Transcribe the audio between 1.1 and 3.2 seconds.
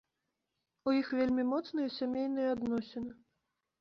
вельмі моцныя сямейныя адносіны.